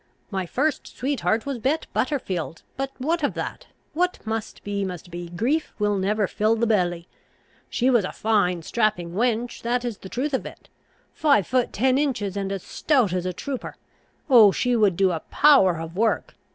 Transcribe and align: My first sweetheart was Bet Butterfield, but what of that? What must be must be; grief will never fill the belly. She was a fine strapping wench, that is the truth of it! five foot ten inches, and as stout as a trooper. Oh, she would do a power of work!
My 0.31 0.47
first 0.47 0.97
sweetheart 0.97 1.45
was 1.45 1.59
Bet 1.59 1.85
Butterfield, 1.93 2.63
but 2.75 2.89
what 2.97 3.21
of 3.21 3.35
that? 3.35 3.67
What 3.93 4.17
must 4.25 4.63
be 4.63 4.83
must 4.83 5.11
be; 5.11 5.29
grief 5.29 5.73
will 5.77 5.95
never 5.95 6.25
fill 6.25 6.55
the 6.55 6.65
belly. 6.65 7.07
She 7.69 7.87
was 7.91 8.03
a 8.03 8.11
fine 8.11 8.63
strapping 8.63 9.11
wench, 9.11 9.61
that 9.61 9.85
is 9.85 9.99
the 9.99 10.09
truth 10.09 10.33
of 10.33 10.43
it! 10.43 10.69
five 11.13 11.45
foot 11.45 11.71
ten 11.71 11.99
inches, 11.99 12.35
and 12.35 12.51
as 12.51 12.63
stout 12.63 13.13
as 13.13 13.27
a 13.27 13.31
trooper. 13.33 13.75
Oh, 14.27 14.51
she 14.51 14.75
would 14.75 14.97
do 14.97 15.11
a 15.11 15.19
power 15.19 15.77
of 15.77 15.95
work! 15.95 16.33